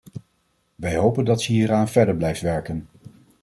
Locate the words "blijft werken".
2.15-2.87